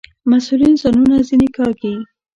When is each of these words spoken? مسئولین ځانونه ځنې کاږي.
مسئولین 0.31 0.73
ځانونه 0.81 1.15
ځنې 1.27 1.49
کاږي. 1.57 1.93